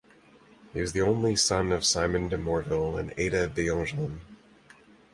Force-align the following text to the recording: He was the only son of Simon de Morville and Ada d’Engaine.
He 0.73 0.81
was 0.81 0.93
the 0.93 1.03
only 1.03 1.35
son 1.35 1.71
of 1.71 1.85
Simon 1.85 2.27
de 2.27 2.35
Morville 2.35 2.97
and 2.97 3.13
Ada 3.17 3.45
d’Engaine. 3.45 4.21